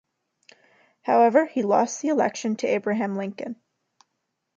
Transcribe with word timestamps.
However, 1.03 1.45
he 1.45 1.61
lost 1.61 2.01
the 2.01 2.07
election 2.07 2.55
to 2.55 2.67
Abraham 2.67 3.17
Lincoln. 3.17 3.55